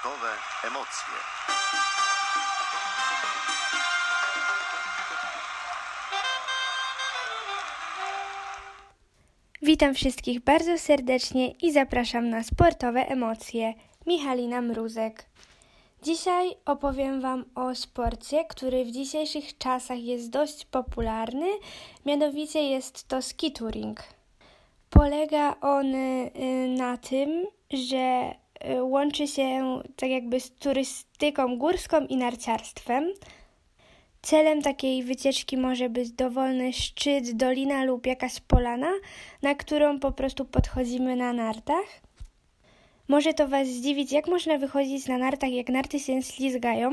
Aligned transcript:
Sportowe 0.00 0.28
emocje. 0.64 1.14
Witam 9.62 9.94
wszystkich 9.94 10.40
bardzo 10.40 10.78
serdecznie 10.78 11.50
i 11.50 11.72
zapraszam 11.72 12.30
na 12.30 12.42
sportowe 12.42 13.08
emocje. 13.08 13.74
Michalina 14.06 14.60
Mruzek. 14.60 15.26
Dzisiaj 16.02 16.56
opowiem 16.64 17.20
Wam 17.20 17.44
o 17.54 17.74
sporcie, 17.74 18.44
który 18.44 18.84
w 18.84 18.90
dzisiejszych 18.90 19.58
czasach 19.58 19.98
jest 19.98 20.30
dość 20.30 20.64
popularny, 20.64 21.48
mianowicie 22.06 22.62
jest 22.62 23.08
to 23.08 23.22
ski 23.22 23.52
touring. 23.52 24.00
Polega 24.90 25.56
on 25.60 25.94
y, 25.94 26.30
na 26.68 26.96
tym, 26.96 27.46
że 27.70 28.34
łączy 28.80 29.26
się 29.26 29.78
tak 29.96 30.10
jakby 30.10 30.40
z 30.40 30.50
turystyką 30.50 31.58
górską 31.58 32.06
i 32.06 32.16
narciarstwem. 32.16 33.12
Celem 34.22 34.62
takiej 34.62 35.02
wycieczki 35.02 35.56
może 35.56 35.88
być 35.88 36.10
dowolny 36.10 36.72
szczyt, 36.72 37.36
dolina 37.36 37.84
lub 37.84 38.06
jakaś 38.06 38.40
polana, 38.40 38.90
na 39.42 39.54
którą 39.54 40.00
po 40.00 40.12
prostu 40.12 40.44
podchodzimy 40.44 41.16
na 41.16 41.32
nartach. 41.32 42.00
Może 43.08 43.34
to 43.34 43.48
Was 43.48 43.68
zdziwić, 43.68 44.12
jak 44.12 44.28
można 44.28 44.58
wychodzić 44.58 45.06
na 45.06 45.18
nartach, 45.18 45.50
jak 45.50 45.68
narty 45.68 46.00
się 46.00 46.22
ślizgają. 46.22 46.92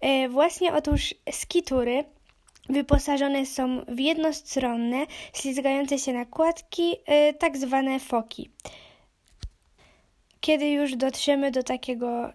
E, 0.00 0.28
właśnie 0.28 0.72
otóż 0.72 1.14
skitury 1.30 2.04
wyposażone 2.68 3.46
są 3.46 3.84
w 3.88 3.98
jednostronne, 3.98 5.06
ślizgające 5.34 5.98
się 5.98 6.12
nakładki, 6.12 6.96
e, 7.06 7.34
tak 7.34 7.56
zwane 7.56 8.00
foki. 8.00 8.50
Kiedy 10.40 10.70
już 10.70 10.96
dotrzemy 10.96 11.50
do 11.50 11.62
takiego 11.62 12.28
e, 12.28 12.32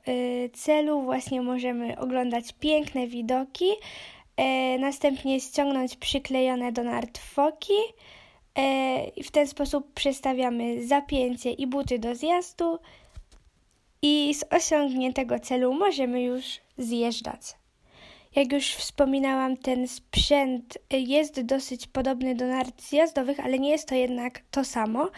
celu, 0.54 1.02
właśnie 1.02 1.42
możemy 1.42 2.00
oglądać 2.00 2.54
piękne 2.60 3.08
widoki, 3.08 3.66
e, 4.38 4.78
następnie 4.80 5.42
ściągnąć 5.42 5.96
przyklejone 5.96 6.72
do 6.72 6.84
nart 6.84 7.18
foki 7.18 7.74
i 9.16 9.24
w 9.24 9.32
ten 9.32 9.48
sposób 9.48 9.94
przestawiamy 9.94 10.88
zapięcie 10.88 11.52
i 11.52 11.68
buty 11.68 12.00
do 12.00 12.16
zjazdu 12.16 12.80
i 14.02 14.34
z 14.34 14.46
osiągniętego 14.54 15.40
celu 15.40 15.74
możemy 15.74 16.22
już 16.22 16.44
zjeżdżać. 16.78 17.42
Jak 18.36 18.54
już 18.54 18.68
wspominałam, 18.68 19.58
ten 19.58 19.88
sprzęt 19.88 20.78
jest 20.92 21.42
dosyć 21.42 21.88
podobny 21.88 22.36
do 22.36 22.48
nart 22.48 22.82
zjazdowych, 22.82 23.40
ale 23.40 23.60
nie 23.60 23.70
jest 23.70 23.88
to 23.88 23.96
jednak 23.96 24.42
to 24.52 24.64
samo, 24.64 25.10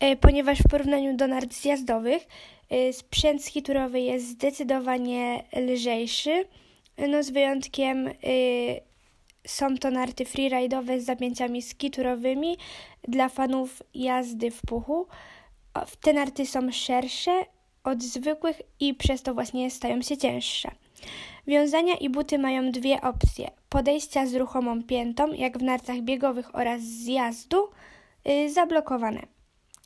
e, 0.00 0.16
ponieważ 0.16 0.58
w 0.58 0.68
porównaniu 0.70 1.16
do 1.16 1.26
nart 1.26 1.54
zjazdowych 1.54 2.26
e, 2.70 2.92
sprzęt 2.92 3.44
skiturowy 3.44 4.00
jest 4.00 4.28
zdecydowanie 4.28 5.44
lżejszy, 5.56 6.44
no 7.08 7.22
z 7.22 7.30
wyjątkiem 7.30 8.10
są 9.46 9.76
to 9.76 9.90
narty 9.90 10.24
freeride'owe 10.24 11.00
z 11.00 11.04
zapięciami 11.04 11.62
skiturowymi 11.62 12.56
dla 13.08 13.28
fanów 13.28 13.82
jazdy 13.94 14.50
w 14.50 14.60
puchu. 14.60 15.06
Te 16.00 16.12
narty 16.12 16.46
są 16.46 16.72
szersze 16.72 17.44
od 17.84 18.02
zwykłych 18.02 18.62
i 18.80 18.94
przez 18.94 19.22
to 19.22 19.34
właśnie 19.34 19.70
stają 19.70 20.02
się 20.02 20.16
cięższe. 20.16 20.70
Wiązania 21.48 21.96
i 21.96 22.08
buty 22.08 22.38
mają 22.38 22.70
dwie 22.70 23.00
opcje: 23.00 23.50
podejścia 23.68 24.26
z 24.26 24.34
ruchomą 24.34 24.82
piętą, 24.82 25.32
jak 25.32 25.58
w 25.58 25.62
nartach 25.62 26.00
biegowych, 26.00 26.54
oraz 26.54 26.80
zjazdu, 26.82 27.68
yy, 28.24 28.52
zablokowane, 28.52 29.22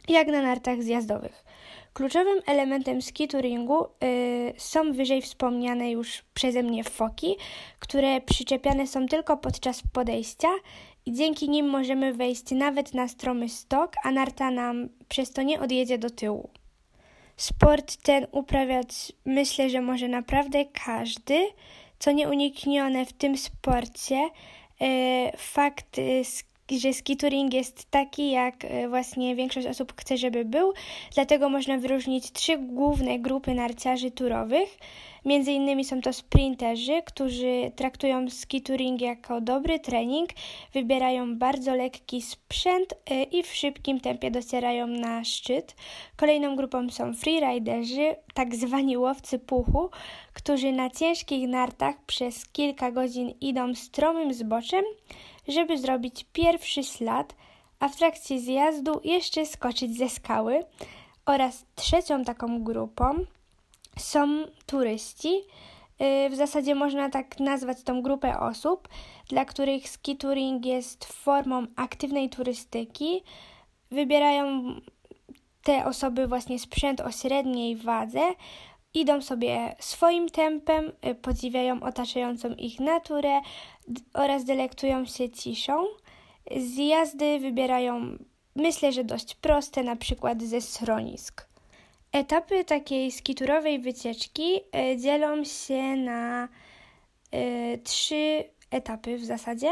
jak 0.09 0.29
na 0.29 0.43
nartach 0.43 0.83
zjazdowych. 0.83 1.45
Kluczowym 1.93 2.41
elementem 2.47 3.03
ski 3.03 3.29
touringu 3.29 3.87
yy, 4.01 4.53
są 4.57 4.93
wyżej 4.93 5.23
wspomniane 5.23 5.91
już 5.91 6.23
przeze 6.35 6.63
mnie 6.63 6.85
foki, 6.85 7.37
które 7.79 8.21
przyczepiane 8.21 8.87
są 8.87 9.07
tylko 9.07 9.37
podczas 9.37 9.83
podejścia 9.93 10.49
i 11.07 11.13
dzięki 11.13 11.51
nim 11.51 11.69
możemy 11.69 12.15
wejść 12.15 12.51
nawet 12.51 12.95
na 12.95 13.09
stromy 13.09 13.49
stok, 13.49 13.93
a 14.05 14.11
narta 14.11 14.51
nam 14.51 14.89
przez 15.09 15.33
to 15.33 15.43
nie 15.43 15.61
odjedzie 15.61 15.99
do 15.99 16.11
tyłu. 16.11 16.51
Sport 17.37 17.97
ten 17.97 18.27
uprawiać 18.33 19.13
myślę, 19.25 19.71
że 19.71 19.81
może 19.81 20.09
naprawdę 20.09 20.65
każdy. 20.65 21.47
Co 21.99 22.13
nieuniknione 22.13 23.07
w 23.07 23.13
tym 23.13 23.39
sporcie, 23.39 24.29
e, 24.81 25.33
fakt, 25.37 25.99
e, 25.99 26.03
że 26.79 26.93
skitouring 26.93 27.55
jest 27.55 27.91
taki, 27.91 28.31
jak 28.31 28.65
e, 28.65 28.89
właśnie 28.89 29.37
większość 29.37 29.67
osób 29.67 30.01
chce, 30.01 30.17
żeby 30.17 30.45
był. 30.45 30.73
Dlatego 31.15 31.49
można 31.49 31.79
wyróżnić 31.79 32.33
trzy 32.33 32.59
główne 32.59 33.19
grupy 33.19 33.55
narciarzy 33.55 34.11
turowych. 34.11 34.79
Między 35.25 35.53
innymi 35.53 35.85
są 35.85 36.01
to 36.01 36.13
sprinterzy, 36.13 37.03
którzy 37.07 37.73
traktują 37.77 38.31
ski 38.31 38.63
touring 38.63 39.01
jako 39.01 39.41
dobry 39.41 39.79
trening, 39.81 40.31
wybierają 40.73 41.39
bardzo 41.39 41.75
lekki 41.75 42.23
sprzęt 42.23 42.93
y, 42.93 43.23
i 43.23 43.43
w 43.43 43.47
szybkim 43.47 44.01
tempie 44.01 44.31
docierają 44.31 44.87
na 44.87 45.25
szczyt. 45.25 45.77
Kolejną 46.17 46.57
grupą 46.57 46.91
są 46.91 47.15
freeriderzy, 47.15 48.17
tak 48.35 48.55
zwani 48.55 48.97
łowcy 48.97 49.39
puchu, 49.39 49.91
którzy 50.33 50.73
na 50.73 50.91
ciężkich 50.91 51.49
nartach 51.49 51.95
przez 52.07 52.49
kilka 52.49 52.93
godzin 52.93 53.35
idą 53.41 53.75
stromym 53.75 54.35
zboczem, 54.35 54.85
żeby 55.49 55.79
zrobić 55.79 56.27
pierwszy 56.33 56.85
ślad, 56.85 57.35
a 57.81 57.89
w 57.89 57.97
trakcie 57.97 58.41
zjazdu 58.41 59.01
jeszcze 59.05 59.47
skoczyć 59.47 59.97
ze 59.97 60.09
skały. 60.09 60.65
Oraz 61.27 61.67
trzecią 61.75 62.25
taką 62.25 62.65
grupą 62.65 63.25
są 63.99 64.45
turyści. 64.67 65.43
Y, 66.27 66.31
w 66.31 66.35
zasadzie 66.35 66.75
można 66.75 67.11
tak 67.11 67.41
nazwać 67.41 67.83
tą 67.83 68.03
grupę 68.03 68.41
osób, 68.41 68.89
dla 69.29 69.45
których 69.45 69.89
ski 69.89 70.17
touring 70.17 70.67
jest 70.67 71.05
formą 71.05 71.67
aktywnej 71.77 72.31
turystyki. 72.31 73.23
Wybierają 73.91 74.75
te 75.63 75.85
osoby 75.85 76.27
właśnie 76.27 76.59
sprzęt 76.59 77.01
o 77.01 77.13
średniej 77.13 77.77
wadze, 77.77 78.21
idą 78.95 79.23
sobie 79.23 79.77
swoim 79.79 80.29
tempem, 80.29 80.93
y, 81.07 81.15
podziwiają 81.15 81.83
otaczającą 81.83 82.49
ich 82.49 82.81
naturę 82.81 83.41
oraz 84.15 84.45
delektują 84.45 85.05
się 85.05 85.31
ciszą. 85.31 85.85
Zjazdy 86.57 87.39
wybierają, 87.39 88.19
myślę, 88.57 88.93
że 88.93 89.05
dość 89.05 89.35
proste, 89.35 89.83
na 89.83 89.97
przykład 89.97 90.43
ze 90.43 90.61
schronisk. 90.61 91.52
Etapy 92.13 92.65
takiej 92.65 93.13
skiturowej 93.13 93.79
wycieczki 93.79 94.61
e, 94.77 94.97
dzielą 94.99 95.45
się 95.45 95.97
na 95.97 96.49
e, 97.31 97.79
trzy 97.79 98.45
etapy 98.71 99.19
w 99.19 99.25
zasadzie. 99.25 99.69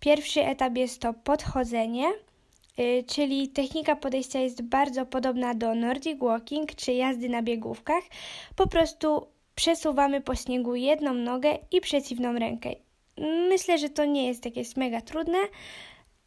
Pierwszy 0.00 0.40
etap 0.46 0.76
jest 0.76 1.00
to 1.00 1.14
podchodzenie, 1.14 2.06
e, 2.06 3.02
czyli 3.02 3.48
technika 3.48 3.96
podejścia 3.96 4.38
jest 4.38 4.62
bardzo 4.62 5.06
podobna 5.06 5.54
do 5.54 5.74
Nordic 5.74 6.18
Walking 6.18 6.74
czy 6.74 6.92
jazdy 6.92 7.28
na 7.28 7.42
biegówkach. 7.42 8.04
Po 8.56 8.66
prostu 8.66 9.26
przesuwamy 9.54 10.20
po 10.20 10.34
śniegu 10.34 10.74
jedną 10.74 11.14
nogę 11.14 11.58
i 11.72 11.80
przeciwną 11.80 12.32
rękę. 12.32 12.70
Myślę, 13.48 13.78
że 13.78 13.88
to 13.88 14.04
nie 14.04 14.26
jest 14.26 14.44
jakieś 14.44 14.76
mega 14.76 15.00
trudne. 15.00 15.38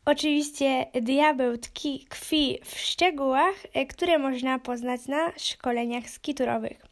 Oczywiście 0.05 0.85
diabeł 1.01 1.57
tkwi 1.57 2.59
w 2.63 2.79
szczegółach, 2.79 3.55
e, 3.73 3.85
które 3.85 4.17
można 4.17 4.59
poznać 4.59 5.07
na 5.07 5.31
szkoleniach 5.37 6.09
skiturowych. 6.09 6.85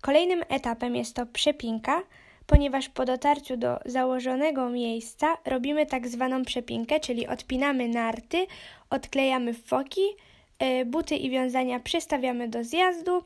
Kolejnym 0.00 0.42
etapem 0.48 0.96
jest 0.96 1.16
to 1.16 1.26
przepinka, 1.26 2.02
ponieważ 2.46 2.88
po 2.88 3.04
dotarciu 3.04 3.56
do 3.56 3.78
założonego 3.84 4.70
miejsca 4.70 5.36
robimy 5.44 5.86
tak 5.86 6.08
zwaną 6.08 6.44
przepinkę, 6.44 7.00
czyli 7.00 7.26
odpinamy 7.26 7.88
narty, 7.88 8.46
odklejamy 8.90 9.54
foki, 9.54 10.02
e, 10.58 10.84
buty 10.84 11.16
i 11.16 11.30
wiązania 11.30 11.80
przestawiamy 11.80 12.48
do 12.48 12.64
zjazdu, 12.64 13.24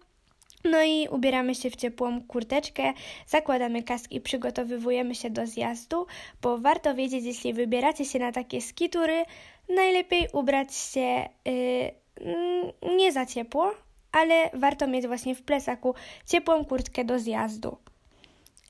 no 0.64 0.82
i 0.82 1.08
ubieramy 1.08 1.54
się 1.54 1.70
w 1.70 1.76
ciepłą 1.76 2.22
kurteczkę, 2.22 2.92
zakładamy 3.26 3.82
kask 3.82 4.12
i 4.12 4.20
przygotowywujemy 4.20 5.14
się 5.14 5.30
do 5.30 5.46
zjazdu, 5.46 6.06
bo 6.42 6.58
warto 6.58 6.94
wiedzieć, 6.94 7.24
jeśli 7.24 7.52
wybieracie 7.52 8.04
się 8.04 8.18
na 8.18 8.32
takie 8.32 8.60
skitury, 8.60 9.24
najlepiej 9.68 10.28
ubrać 10.32 10.76
się 10.76 11.28
yy, 11.44 12.96
nie 12.96 13.12
za 13.12 13.26
ciepło, 13.26 13.74
ale 14.12 14.50
warto 14.54 14.86
mieć 14.86 15.06
właśnie 15.06 15.34
w 15.34 15.42
plecaku 15.42 15.94
ciepłą 16.26 16.64
kurtkę 16.64 17.04
do 17.04 17.18
zjazdu. 17.18 17.76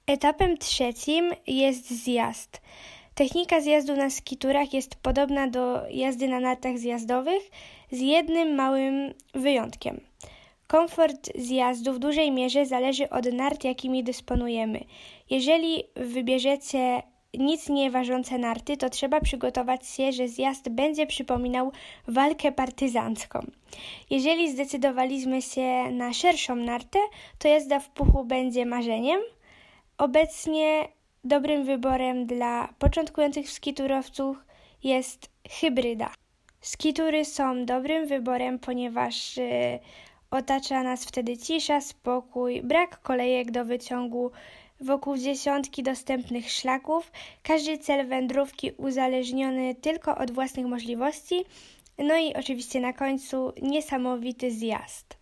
Etapem 0.07 0.59
trzecim 0.59 1.33
jest 1.47 1.91
zjazd. 1.91 2.61
Technika 3.15 3.61
zjazdu 3.61 3.97
na 3.97 4.11
skiturach 4.11 4.75
jest 4.75 4.95
podobna 4.95 5.49
do 5.49 5.89
jazdy 5.91 6.29
na 6.29 6.41
nartach 6.41 6.79
zjazdowych, 6.79 7.43
z 7.91 8.01
jednym 8.01 8.55
małym 8.55 9.15
wyjątkiem– 9.35 10.01
Komfort 10.67 11.31
zjazdu 11.39 11.93
w 11.93 11.99
dużej 11.99 12.33
mierze 12.33 12.67
zależy 12.67 13.11
od 13.11 13.33
nart, 13.33 13.65
jakimi 13.65 14.05
dysponujemy. 14.05 14.85
Jeżeli 15.31 15.85
wybierzecie 15.97 17.03
nic 17.39 17.69
nie 17.69 17.91
ważące 17.91 18.39
narty, 18.39 18.77
to 18.77 18.91
trzeba 18.91 19.21
przygotować 19.21 19.87
się, 19.89 20.13
że 20.13 20.29
zjazd 20.29 20.69
będzie 20.69 21.07
przypominał 21.07 21.73
walkę 22.09 22.53
partyzancką. 22.53 23.47
Jeżeli 24.11 24.53
zdecydowaliśmy 24.53 25.43
się 25.43 25.91
na 25.91 26.13
szerszą 26.13 26.57
nartę, 26.57 26.99
to 27.39 27.49
jazda 27.49 27.81
w 27.81 27.91
puchu 27.91 28.25
będzie 28.25 28.67
marzeniem. 28.67 29.21
Obecnie 29.99 30.89
dobrym 31.25 31.65
wyborem 31.65 32.27
dla 32.27 32.69
początkujących 32.79 33.51
skiturowców 33.51 34.37
jest 34.85 35.31
hybryda. 35.51 36.11
Skitury 36.61 37.25
są 37.25 37.65
dobrym 37.65 38.07
wyborem, 38.07 38.59
ponieważ 38.59 39.39
y, 39.39 39.79
otacza 40.35 40.83
nas 40.83 41.05
wtedy 41.05 41.39
cisza, 41.39 41.81
spokój, 41.81 42.63
brak 42.63 43.01
kolejek 43.03 43.51
do 43.51 43.65
wyciągu, 43.65 44.31
wokół 44.81 45.17
dziesiątki 45.17 45.83
dostępnych 45.83 46.51
szlaków, 46.51 47.13
każdy 47.43 47.79
cel 47.79 48.09
wędrówki 48.09 48.73
uzależniony 48.73 49.75
tylko 49.75 50.17
od 50.17 50.31
własnych 50.31 50.67
możliwości, 50.67 51.45
no 51.99 52.17
i 52.17 52.35
oczywiście 52.35 52.81
na 52.81 52.93
końcu 52.93 53.53
niesamowity 53.63 54.51
zjazd. 54.51 55.17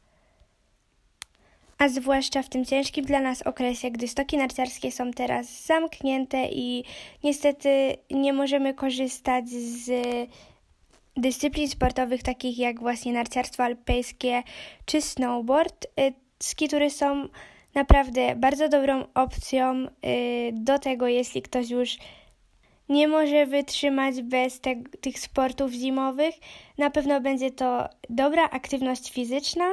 A 1.78 1.88
zwłaszcza 1.88 2.42
w 2.42 2.48
tym 2.48 2.64
ciężkim 2.64 3.04
dla 3.04 3.20
nas 3.20 3.42
okresie, 3.42 3.90
gdy 3.90 4.08
stoki 4.08 4.36
narciarskie 4.36 4.92
są 4.92 5.10
teraz 5.10 5.64
zamknięte 5.66 6.48
i 6.52 6.84
niestety 7.24 7.96
nie 8.10 8.32
możemy 8.32 8.74
korzystać 8.74 9.48
z 9.48 9.90
dyscyplin 11.16 11.68
sportowych 11.68 12.22
takich 12.22 12.58
jak 12.58 12.80
właśnie 12.80 13.12
narciarstwo 13.12 13.64
alpejskie 13.64 14.42
czy 14.84 15.02
snowboard. 15.02 15.86
Y, 16.00 16.12
ski, 16.42 16.68
które 16.68 16.90
są 16.90 17.28
naprawdę 17.74 18.36
bardzo 18.36 18.68
dobrą 18.68 19.04
opcją 19.14 19.86
y, 19.86 19.88
do 20.52 20.78
tego, 20.78 21.06
jeśli 21.06 21.42
ktoś 21.42 21.70
już 21.70 21.98
nie 22.88 23.08
może 23.08 23.46
wytrzymać 23.46 24.22
bez 24.22 24.60
te, 24.60 24.76
tych 25.00 25.18
sportów 25.18 25.72
zimowych. 25.72 26.34
Na 26.78 26.90
pewno 26.90 27.20
będzie 27.20 27.50
to 27.50 27.88
dobra 28.10 28.44
aktywność 28.50 29.12
fizyczna 29.12 29.68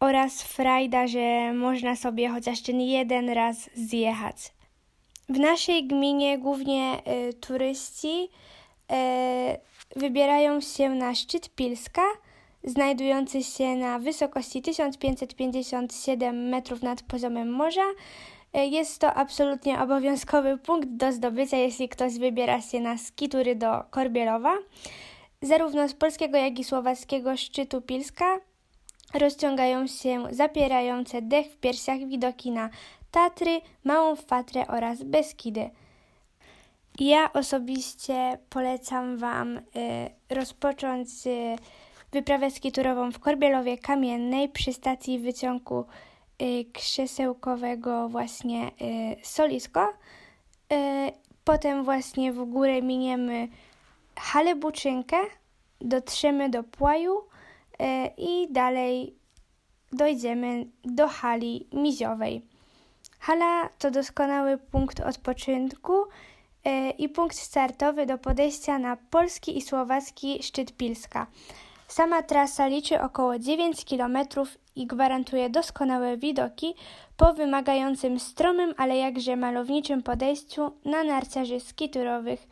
oraz 0.00 0.42
frajda, 0.42 1.06
że 1.06 1.52
można 1.52 1.96
sobie 1.96 2.28
chociaż 2.28 2.62
ten 2.62 2.80
jeden 2.80 3.30
raz 3.30 3.70
zjechać. 3.74 4.36
W 5.28 5.38
naszej 5.38 5.86
gminie 5.86 6.38
głównie 6.38 7.02
y, 7.28 7.34
turyści 7.34 8.28
wybierają 9.96 10.60
się 10.60 10.88
na 10.88 11.14
szczyt 11.14 11.48
Pilska– 11.54 12.02
znajdujący 12.64 13.42
się 13.42 13.76
na 13.76 13.98
wysokości 13.98 14.62
1557 14.62 16.48
metrów 16.48 16.82
nad 16.82 17.02
poziomem 17.02 17.52
morza. 17.52 17.84
E, 18.52 18.66
jest 18.66 18.98
to 18.98 19.14
absolutnie 19.14 19.80
obowiązkowy 19.80 20.58
punkt 20.58 20.88
do 20.88 21.12
zdobycia, 21.12 21.56
jeśli 21.56 21.88
ktoś 21.88 22.18
wybiera 22.18 22.60
się 22.60 22.80
na 22.80 22.98
skitury 22.98 23.56
do 23.56 23.84
Korbielowa. 23.90 24.54
Zarówno 25.42 25.88
z 25.88 25.94
polskiego, 25.94 26.38
jak 26.38 26.58
i 26.58 26.64
słowackiego 26.64 27.36
szczytu 27.36 27.82
Pilska 27.82 28.38
rozciągają 29.14 29.86
się 29.86 30.24
zapierające 30.30 31.22
dech 31.22 31.46
w 31.46 31.56
piersiach 31.56 31.98
widoki 31.98 32.50
na 32.50 32.70
Tatry, 33.10 33.60
Małą 33.84 34.16
Fatrę 34.16 34.66
oraz 34.66 35.02
Beskidy. 35.02 35.70
Ja 37.00 37.32
osobiście 37.32 38.38
polecam 38.50 39.18
Wam 39.18 39.56
y, 39.56 39.62
rozpocząć 40.30 41.08
wyprawę 42.12 42.50
skiturową 42.50 43.12
w 43.12 43.18
Korbielowie 43.18 43.78
Kamiennej 43.78 44.48
przy 44.48 44.72
stacji 44.72 45.18
wyciągu 45.18 45.84
y, 46.42 46.64
krzesełkowego 46.72 48.08
właśnie 48.08 48.68
y, 48.68 48.70
Solisko. 49.22 49.92
Potem 51.44 51.84
właśnie 51.84 52.32
w 52.32 52.44
górę 52.44 52.82
miniemy 52.82 53.48
halę 54.16 54.56
Buczynkę, 54.56 55.16
dotrzemy 55.80 56.50
do 56.50 56.62
Płaju 56.62 57.20
i 58.18 58.48
dalej 58.50 59.14
dojdziemy 59.92 60.66
do 60.84 61.08
hali 61.08 61.68
Miziowej. 61.72 62.42
Hala 63.18 63.68
to 63.78 63.90
doskonały 63.90 64.58
punkt 64.58 65.00
odpoczynku 65.00 65.94
i 66.98 67.08
punkt 67.08 67.36
startowy 67.36 68.06
do 68.06 68.18
podejścia 68.18 68.78
na 68.78 68.96
polski 68.96 69.58
i 69.58 69.62
słowacki 69.62 70.42
szczyt 70.42 70.76
Pilska. 70.76 71.26
Sama 71.88 72.22
trasa 72.22 72.66
liczy 72.66 73.00
około 73.00 73.38
9 73.38 73.84
km 73.84 74.18
i 74.76 74.86
gwarantuje 74.86 75.50
doskonałe 75.50 76.16
widoki 76.16 76.74
po 77.16 77.32
wymagającym 77.34 78.20
stromym, 78.20 78.74
ale 78.76 78.96
jakże 78.96 79.36
malowniczym 79.36 80.02
podejściu 80.02 80.70
na 80.84 81.04
narciarzy 81.04 81.60
skiturowych 81.60 82.46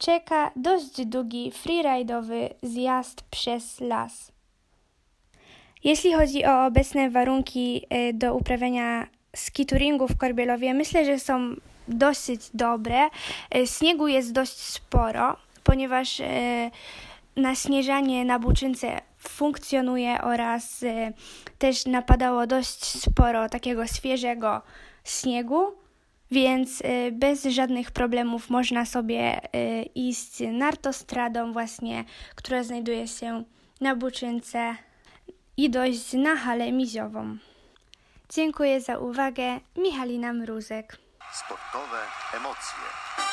czeka 0.00 0.50
dość 0.56 1.06
długi 1.06 1.50
freeridowy 1.50 2.48
zjazd 2.62 3.22
przez 3.22 3.80
las. 3.80 4.32
Jeśli 5.84 6.12
chodzi 6.12 6.44
o 6.44 6.66
obecne 6.66 7.10
warunki 7.10 7.86
y, 7.94 8.14
do 8.14 8.34
uprawiania 8.34 9.06
skituringu 9.36 10.08
w 10.08 10.16
Korbielowie, 10.16 10.74
myślę, 10.74 11.04
że 11.04 11.18
są 11.18 11.54
dosyć 11.88 12.40
dobre. 12.54 13.08
Y, 13.56 13.66
śniegu 13.66 14.08
jest 14.08 14.32
dość 14.32 14.58
sporo, 14.58 15.36
ponieważ 15.64 16.20
y, 16.20 16.24
naśnieżanie 17.36 18.24
na 18.24 18.38
Buczynce 18.38 19.00
funkcjonuje 19.18 20.20
oraz 20.22 20.82
y, 20.82 21.12
też 21.58 21.86
napadało 21.86 22.46
dość 22.46 22.84
sporo 22.84 23.48
takiego 23.48 23.86
świeżego 23.86 24.62
śniegu, 25.04 25.64
więc 26.30 26.82
bez 27.12 27.44
żadnych 27.44 27.90
problemów 27.90 28.50
można 28.50 28.86
sobie 28.86 29.40
iść 29.94 30.40
nartostradą 30.52 31.52
właśnie, 31.52 32.04
która 32.34 32.62
znajduje 32.62 33.08
się 33.08 33.44
na 33.80 33.96
Buczynce 33.96 34.76
i 35.56 35.70
dojść 35.70 36.12
na 36.12 36.36
halę 36.36 36.72
miziową. 36.72 37.36
Dziękuję 38.34 38.80
za 38.80 38.98
uwagę. 38.98 39.60
Michalina 39.76 40.32
Mruzek. 40.32 40.98
Sportowe 41.32 41.98
emocje. 42.36 43.29